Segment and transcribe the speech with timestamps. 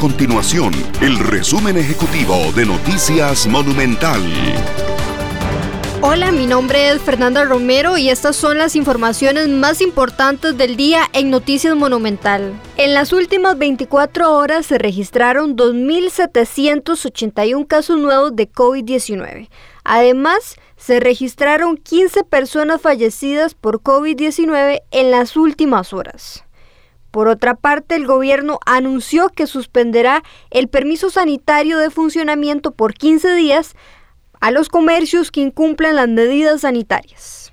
[0.00, 4.22] continuación el resumen ejecutivo de Noticias Monumental.
[6.00, 11.02] Hola, mi nombre es Fernanda Romero y estas son las informaciones más importantes del día
[11.12, 12.54] en Noticias Monumental.
[12.78, 19.50] En las últimas 24 horas se registraron 2.781 casos nuevos de COVID-19.
[19.84, 26.44] Además, se registraron 15 personas fallecidas por COVID-19 en las últimas horas.
[27.10, 33.34] Por otra parte, el gobierno anunció que suspenderá el permiso sanitario de funcionamiento por 15
[33.34, 33.74] días
[34.40, 37.52] a los comercios que incumplan las medidas sanitarias.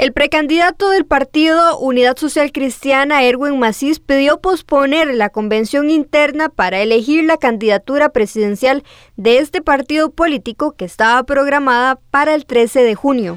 [0.00, 6.80] El precandidato del partido Unidad Social Cristiana, Erwin Macís, pidió posponer la convención interna para
[6.80, 8.82] elegir la candidatura presidencial
[9.16, 13.36] de este partido político que estaba programada para el 13 de junio.